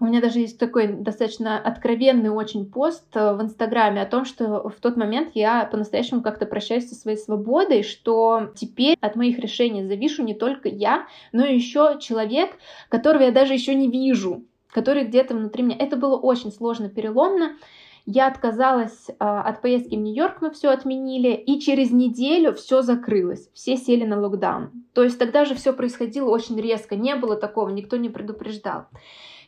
[0.04, 4.68] у меня даже есть такой достаточно откровенный очень пост э, в Инстаграме о том, что
[4.68, 9.84] в тот момент я по-настоящему как-то прощаюсь со своей свободой, что теперь от моих решений
[9.84, 12.50] завишу не только я, но еще человек,
[12.90, 15.76] которого я даже еще не вижу, который где-то внутри меня.
[15.78, 17.56] Это было очень сложно, переломно.
[18.04, 23.48] Я отказалась э, от поездки в Нью-Йорк, мы все отменили, и через неделю все закрылось,
[23.54, 24.84] все сели на локдаун.
[24.92, 28.84] То есть тогда же все происходило очень резко, не было такого, никто не предупреждал.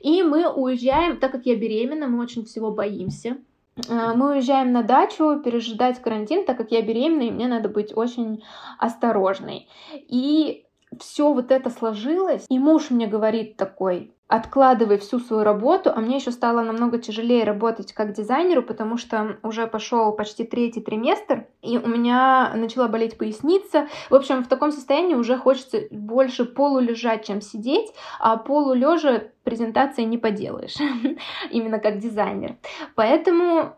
[0.07, 3.39] И мы уезжаем, так как я беременна, мы очень всего боимся.
[3.89, 7.93] А, мы уезжаем на дачу пережидать карантин, так как я беременна, и мне надо быть
[7.93, 8.45] очень
[8.79, 9.69] осторожной.
[9.93, 10.65] И
[11.01, 16.17] все вот это сложилось, и муж мне говорит такой, откладывай всю свою работу, а мне
[16.17, 21.79] еще стало намного тяжелее работать как дизайнеру, потому что уже пошел почти третий триместр, и
[21.79, 23.87] у меня начала болеть поясница.
[24.11, 30.19] В общем, в таком состоянии уже хочется больше полулежать, чем сидеть, а полулежа презентации не
[30.19, 30.75] поделаешь,
[31.51, 32.57] именно как дизайнер.
[32.97, 33.77] Поэтому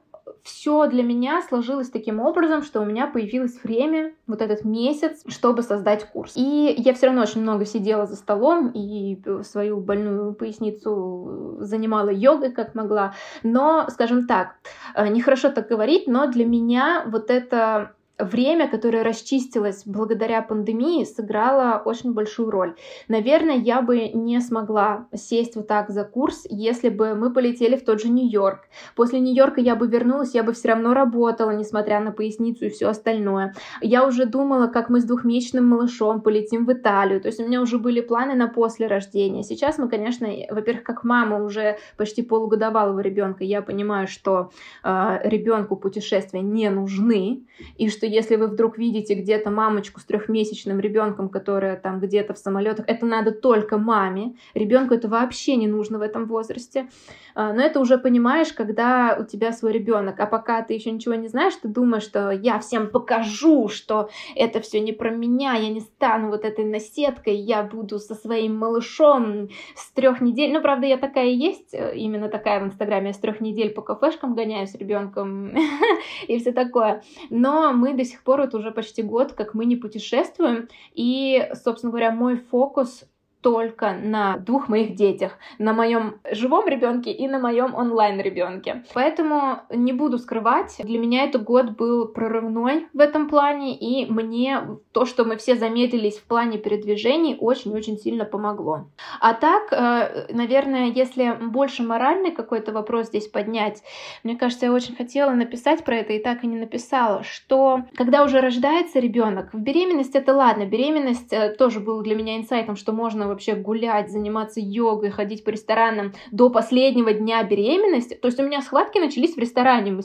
[0.49, 5.63] все для меня сложилось таким образом, что у меня появилось время, вот этот месяц, чтобы
[5.63, 6.33] создать курс.
[6.37, 12.51] И я все равно очень много сидела за столом и свою больную поясницу занимала йогой,
[12.51, 13.15] как могла.
[13.43, 14.55] Но, скажем так,
[14.95, 21.81] э, нехорошо так говорить, но для меня вот это время, которое расчистилось благодаря пандемии, сыграло
[21.85, 22.75] очень большую роль.
[23.07, 27.85] Наверное, я бы не смогла сесть вот так за курс, если бы мы полетели в
[27.85, 28.69] тот же Нью-Йорк.
[28.97, 32.89] После Нью-Йорка я бы вернулась, я бы все равно работала, несмотря на поясницу и все
[32.89, 33.55] остальное.
[33.81, 37.21] Я уже думала, как мы с двухмесячным малышом полетим в Италию.
[37.21, 39.43] То есть у меня уже были планы на после рождения.
[39.43, 44.51] Сейчас мы, конечно, во-первых, как мама уже почти полугодовалого ребенка, я понимаю, что
[44.83, 47.45] э, ребенку путешествия не нужны,
[47.77, 52.39] и что если вы вдруг видите где-то мамочку с трехмесячным ребенком, которая там где-то в
[52.39, 54.35] самолетах, это надо только маме.
[54.55, 56.89] Ребенку это вообще не нужно в этом возрасте.
[57.35, 60.19] А, но это уже понимаешь, когда у тебя свой ребенок.
[60.19, 64.61] А пока ты еще ничего не знаешь, ты думаешь, что я всем покажу, что это
[64.61, 69.49] все не про меня, я не стану вот этой наседкой, я буду со своим малышом
[69.77, 70.53] с трех недель.
[70.53, 73.71] Ну, правда, я такая и есть, э, именно такая в Инстаграме, я с трех недель
[73.71, 75.55] по кафешкам гоняю с ребенком
[76.27, 77.03] и все такое.
[77.31, 81.91] Но мы до сих пор, вот уже почти год, как мы не путешествуем, и, собственно
[81.91, 83.05] говоря, мой фокус
[83.41, 88.85] только на двух моих детях, на моем живом ребенке и на моем онлайн ребенке.
[88.95, 94.63] Поэтому не буду скрывать, для меня этот год был прорывной в этом плане, и мне
[94.93, 98.87] то, что мы все замедлились в плане передвижений, очень-очень сильно помогло.
[99.21, 103.83] А так, э, наверное, если больше моральный какой-то вопрос здесь поднять,
[104.25, 108.25] мне кажется, я очень хотела написать про это и так и не написала, что когда
[108.25, 112.93] уже рождается ребенок, в беременность это ладно, беременность э, тоже был для меня инсайтом, что
[112.93, 118.15] можно вообще гулять, заниматься йогой, ходить по ресторанам до последнего дня беременности.
[118.15, 119.93] То есть у меня схватки начались в ресторане.
[119.93, 120.03] Мы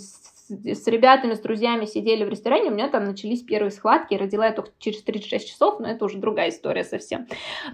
[0.87, 4.71] ребятами, с друзьями сидели в ресторане, у меня там начались первые схватки, родила я только
[4.79, 7.27] через 36 часов, но это уже другая история совсем.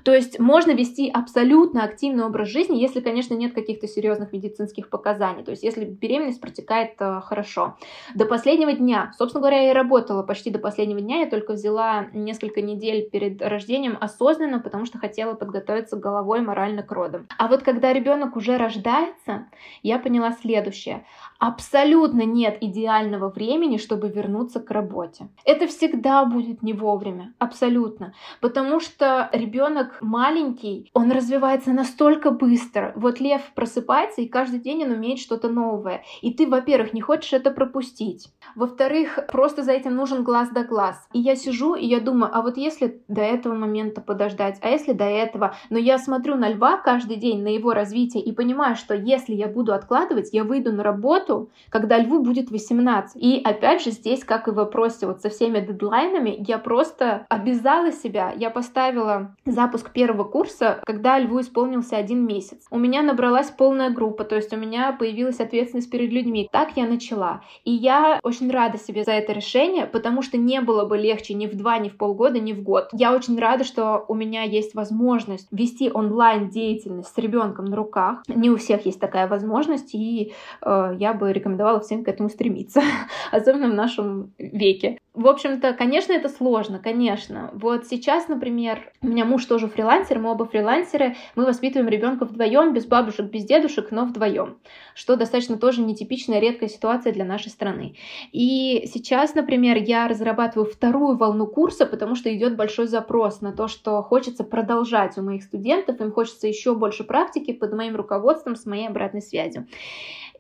[0.04, 5.44] То есть можно вести абсолютно активный образ жизни, если, конечно, нет каких-то серьезных медицинских показаний,
[5.44, 7.78] то есть если беременность протекает э, хорошо.
[8.16, 12.08] До последнего дня, собственно говоря, я и работала почти до последнего дня, я только взяла
[12.14, 17.28] несколько недель перед рождением осознанно, потому что хотела подготовиться головой морально к родам.
[17.38, 19.48] А вот когда ребенок уже рождается,
[19.84, 21.06] я поняла следующее.
[21.40, 25.30] Абсолютно нет идеального времени, чтобы вернуться к работе.
[25.46, 28.14] Это всегда будет не вовремя, абсолютно.
[28.42, 32.92] Потому что ребенок маленький, он развивается настолько быстро.
[32.98, 36.04] Вот лев просыпается, и каждый день он умеет что-то новое.
[36.22, 38.28] И ты, во-первых, не хочешь это пропустить.
[38.56, 41.08] Во-вторых, просто за этим нужен глаз да глаз.
[41.14, 44.92] И я сижу, и я думаю, а вот если до этого момента подождать, а если
[44.92, 45.56] до этого?
[45.70, 49.48] Но я смотрю на льва каждый день, на его развитие, и понимаю, что если я
[49.48, 51.29] буду откладывать, я выйду на работу,
[51.70, 53.16] когда льву будет 18 18.
[53.22, 57.92] И опять же здесь, как и в вопросе вот со всеми дедлайнами, я просто обязала
[57.92, 62.66] себя, я поставила запуск первого курса, когда Льву исполнился один месяц.
[62.72, 66.50] У меня набралась полная группа, то есть у меня появилась ответственность перед людьми.
[66.52, 67.42] Так я начала.
[67.64, 71.48] И я очень рада себе за это решение, потому что не было бы легче ни
[71.48, 72.90] в два, ни в полгода, ни в год.
[72.94, 78.24] Я очень рада, что у меня есть возможность вести онлайн деятельность с ребенком на руках.
[78.28, 82.82] Не у всех есть такая возможность, и э, я бы рекомендовала всем к этому стремиться,
[83.32, 84.98] особенно в нашем веке.
[85.20, 87.50] В общем-то, конечно, это сложно, конечно.
[87.54, 92.74] Вот сейчас, например, у меня муж тоже фрилансер, мы оба фрилансеры, мы воспитываем ребенка вдвоем,
[92.74, 94.60] без бабушек, без дедушек, но вдвоем,
[94.96, 97.96] что достаточно тоже нетипичная, редкая ситуация для нашей страны.
[98.32, 103.68] И сейчас, например, я разрабатываю вторую волну курса, потому что идет большой запрос на то,
[103.68, 108.66] что хочется продолжать у моих студентов, им хочется еще больше практики под моим руководством, с
[108.66, 109.68] моей обратной связью.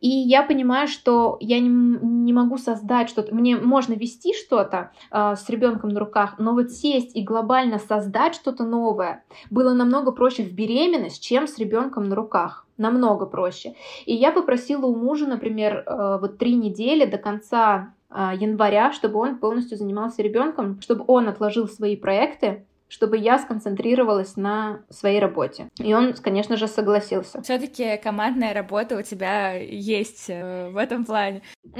[0.01, 3.33] И я понимаю, что я не, не могу создать что-то.
[3.33, 8.35] Мне можно вести что-то э, с ребенком на руках, но вот сесть и глобально создать
[8.35, 12.65] что-то новое было намного проще в беременность, чем с ребенком на руках.
[12.77, 13.75] Намного проще.
[14.05, 19.19] И я попросила у мужа, например, э, вот три недели до конца э, января, чтобы
[19.19, 25.69] он полностью занимался ребенком, чтобы он отложил свои проекты, чтобы я сконцентрировалась на своей работе.
[25.77, 27.41] И он, конечно же, согласился.
[27.41, 31.41] Все-таки командная работа у тебя есть э, в этом плане.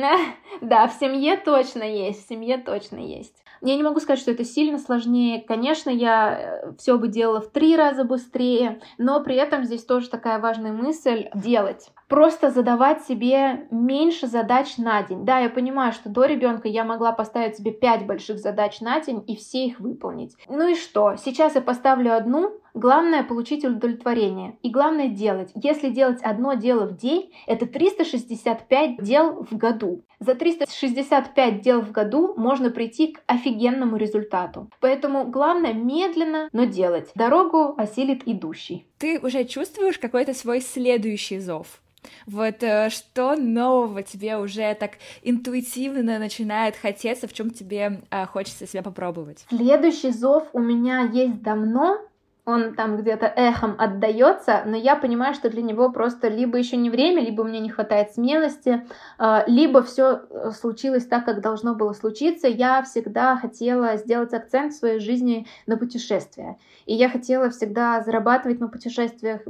[0.62, 3.36] Да, в семье точно есть, в семье точно есть.
[3.62, 5.44] Я не могу сказать, что это сильно сложнее.
[5.46, 10.10] Конечно, я э, все бы делала в три раза быстрее, но при этом здесь тоже
[10.10, 11.92] такая важная мысль— делать.
[12.08, 15.26] Просто задавать себе меньше задач на день.
[15.26, 19.24] Да, я понимаю, что до ребенка я могла поставить себе пять больших задач на день
[19.28, 20.36] и все их выполнить.
[20.48, 21.16] Ну и что?
[21.18, 24.58] Сейчас я поставлю одну, Главное получить удовлетворение.
[24.62, 25.52] И главное делать.
[25.56, 30.04] Если делать одно дело в день, это 365 дел в году.
[30.20, 34.70] За 365 дел в году можно прийти к офигенному результату.
[34.82, 37.10] Поэтому главное медленно, но делать.
[37.16, 38.86] Дорогу осилит идущий.
[38.98, 41.82] Ты уже чувствуешь какой-то свой следующий зов?
[42.26, 44.92] Вот э, что нового тебе уже так
[45.22, 49.46] интуитивно начинает хотеться, в чем тебе э, хочется себя попробовать?
[49.50, 51.98] Следующий зов у меня есть давно,
[52.46, 56.90] он там где-то эхом отдается, но я понимаю, что для него просто либо еще не
[56.90, 58.86] время, либо меня не хватает смелости,
[59.18, 62.48] а, либо все э, случилось так, как должно было случиться.
[62.48, 66.58] Я всегда хотела сделать акцент в своей жизни на путешествия.
[66.86, 69.42] И я хотела всегда зарабатывать на путешествиях.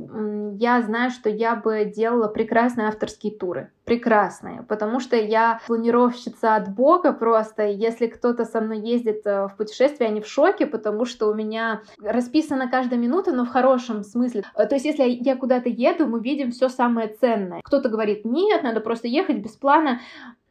[0.59, 3.71] Я знаю, что я бы делала прекрасные авторские туры.
[3.89, 4.63] Прекрасные.
[4.63, 7.67] Потому что я планировщица от Бога просто.
[7.67, 11.81] Если кто-то со мной ездит э, в путешествие, они в шоке, потому что у меня
[12.01, 14.43] расписано каждый каждая минута, но в хорошем смысле.
[14.55, 17.61] Э, то есть, если я куда-то еду, мы видим все самое ценное.
[17.63, 19.99] Кто-то говорит, нет, надо просто ехать без плана.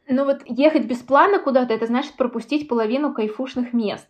[0.07, 4.07] Но вот ехать без плана куда-то, это значит пропустить половину кайфушных мест.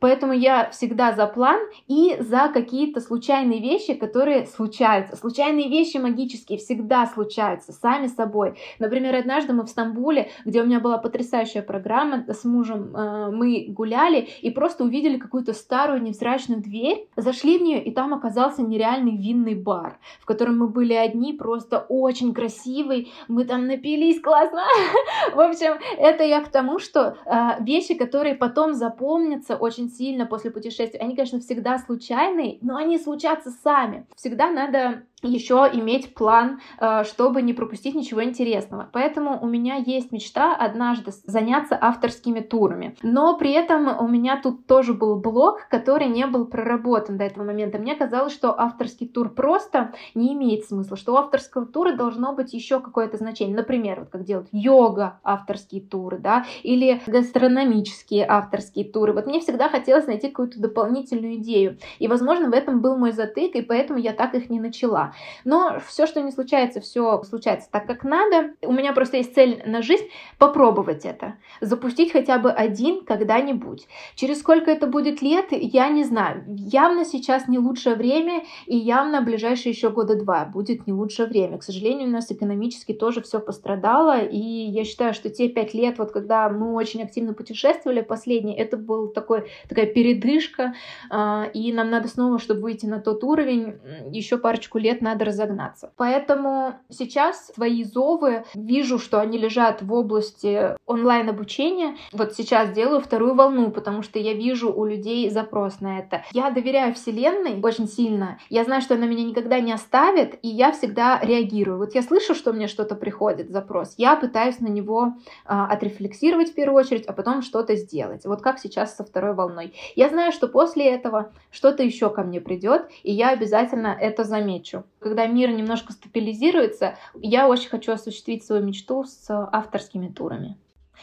[0.00, 5.16] Поэтому я всегда за план и за какие-то случайные вещи, которые случаются.
[5.16, 8.58] Случайные вещи магические всегда случаются сами собой.
[8.78, 13.66] Например, однажды мы в Стамбуле, где у меня была потрясающая программа с мужем, э, мы
[13.68, 19.16] гуляли и просто увидели какую-то старую невзрачную дверь, зашли в нее, и там оказался нереальный
[19.16, 24.62] винный бар, в котором мы были одни, просто очень красивый, мы там напились классно.
[25.34, 30.50] В общем, это я к тому, что э, вещи, которые потом запомнятся очень сильно после
[30.50, 31.00] путешествия.
[31.00, 34.06] Они, конечно, всегда случайные, но они случатся сами.
[34.16, 38.88] Всегда надо еще иметь план, э, чтобы не пропустить ничего интересного.
[38.92, 42.96] Поэтому у меня есть мечта однажды заняться авторскими турами.
[43.02, 47.44] Но при этом у меня тут тоже был блок, который не был проработан до этого
[47.44, 47.78] момента.
[47.78, 52.52] Мне казалось, что авторский тур просто не имеет смысла, что у авторского тура должно быть
[52.52, 53.56] еще какое-то значение.
[53.56, 59.12] Например, вот как делают йога авторские туры, да, или гастрономические авторские туры.
[59.12, 61.78] Вот мне всегда хотелось найти какую-то дополнительную идею.
[61.98, 65.09] И, возможно, в этом был мой затык, и поэтому я так их не начала.
[65.44, 68.54] Но все, что не случается, все случается так, как надо.
[68.62, 70.04] У меня просто есть цель на жизнь
[70.38, 71.34] попробовать это.
[71.60, 73.86] Запустить хотя бы один когда-нибудь.
[74.14, 76.44] Через сколько это будет лет, я не знаю.
[76.48, 81.58] Явно сейчас не лучшее время, и явно ближайшие еще года два будет не лучшее время.
[81.58, 85.98] К сожалению, у нас экономически тоже все пострадало, и я считаю, что те пять лет,
[85.98, 90.74] вот когда мы очень активно путешествовали, последние, это был такой, такая передышка,
[91.10, 93.74] а, и нам надо снова, чтобы выйти на тот уровень,
[94.10, 95.92] еще парочку лет нет, надо разогнаться.
[95.96, 101.96] Поэтому сейчас свои зовы вижу, что они лежат в области онлайн-обучения.
[102.12, 106.22] Вот сейчас делаю вторую волну, потому что я вижу у людей запрос на это.
[106.32, 108.38] Я доверяю Вселенной очень сильно.
[108.48, 111.78] Я знаю, что она меня никогда не оставит, и я всегда реагирую.
[111.78, 113.94] Вот я слышу, что мне что-то приходит, запрос.
[113.96, 118.24] Я пытаюсь на него а, отрефлексировать в первую очередь, а потом что-то сделать.
[118.24, 119.74] Вот как сейчас со второй волной.
[119.96, 124.84] Я знаю, что после этого что-то еще ко мне придет, и я обязательно это замечу.
[125.00, 130.56] Когда мир немножко стабилизируется, я очень хочу осуществить свою мечту с авторскими турами.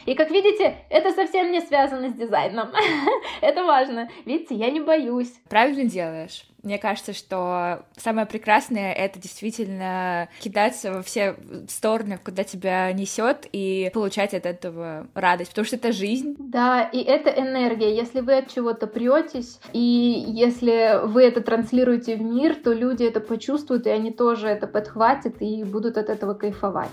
[0.06, 2.68] И как видите, это совсем не связано с дизайном.
[3.40, 4.08] это важно.
[4.24, 5.32] Видите, я не боюсь.
[5.48, 6.44] Правильно делаешь.
[6.68, 11.34] Мне кажется, что самое прекрасное— это действительно кидаться во все
[11.66, 16.36] стороны, куда тебя несет, и получать от этого радость, потому что это жизнь.
[16.38, 17.96] Да, и это энергия.
[17.96, 19.80] Если вы от чего-то претесь, и
[20.28, 25.40] если вы это транслируете в мир, то люди это почувствуют, и они тоже это подхватят
[25.40, 26.90] и будут от этого кайфовать.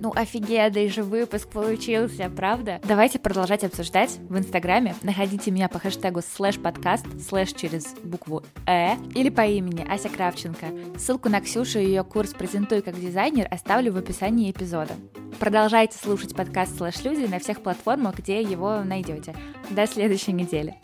[0.00, 2.80] Ну, офигенный же выпуск получился, правда?
[2.84, 4.94] Давайте продолжать обсуждать в Инстаграме.
[5.02, 10.66] Находите меня по хэштегу слэш подкаст, слэш через букву Э, или по имени Ася Кравченко.
[10.98, 14.94] Ссылку на Ксюшу и ее курс «Презентуй как дизайнер» оставлю в описании эпизода.
[15.40, 19.34] Продолжайте слушать подкаст «Слэш Люди» на всех платформах, где его найдете.
[19.70, 20.76] До следующей недели.